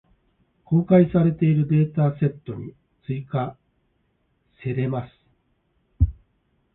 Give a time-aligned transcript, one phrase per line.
[0.65, 2.73] 公開されているデータセットに
[3.05, 3.55] 追加
[4.63, 5.13] せれます。